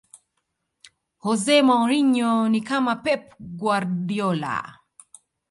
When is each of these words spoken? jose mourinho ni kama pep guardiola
jose 1.23 1.55
mourinho 1.67 2.31
ni 2.51 2.59
kama 2.69 2.93
pep 3.05 3.23
guardiola 3.59 4.55